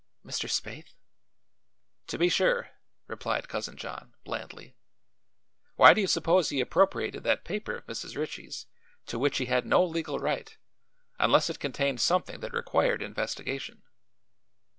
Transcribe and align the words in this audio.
"Mr. 0.25 0.49
Spaythe?" 0.49 0.95
"To 2.07 2.17
be 2.17 2.27
sure," 2.27 2.71
replied 3.05 3.47
Cousin 3.47 3.77
John 3.77 4.15
blandly. 4.23 4.73
"Why 5.75 5.93
do 5.93 6.01
you 6.01 6.07
suppose 6.07 6.49
he 6.49 6.59
appropriated 6.59 7.21
that 7.21 7.43
paper 7.45 7.75
of 7.75 7.85
Mrs. 7.85 8.17
Ritchie's, 8.17 8.65
to 9.05 9.19
which 9.19 9.37
he 9.37 9.45
had 9.45 9.67
no 9.67 9.85
legal 9.85 10.17
right, 10.17 10.57
unless 11.19 11.51
it 11.51 11.59
contained 11.59 12.01
something 12.01 12.39
that 12.39 12.51
required 12.53 13.03
investigation?" 13.03 13.83